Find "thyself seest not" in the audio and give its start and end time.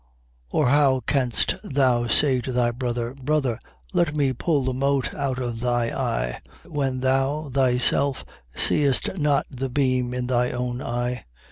7.51-9.45